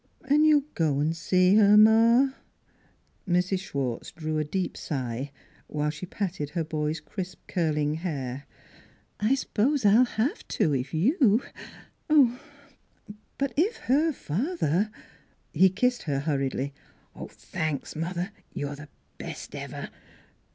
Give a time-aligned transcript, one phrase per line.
[0.31, 2.29] "And you'll go an' see her, ma?"
[3.29, 3.59] Mrs.
[3.59, 5.31] Schwartz drew a deep sigh,
[5.67, 8.47] while she patted her boy's crisp, curling hair."
[9.19, 11.43] I suppose I'll have to, if you
[12.07, 14.89] But if her father"
[15.53, 16.73] He kissed her hurriedly.
[17.27, 18.89] "Thanks, mother; you're the
[19.19, 19.91] best ever.